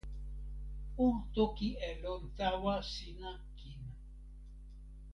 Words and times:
o 1.05 1.07
toki 1.35 1.67
e 1.89 1.91
lon 2.03 2.21
tawa 2.37 2.75
sina 2.91 3.31
kin. 3.57 3.81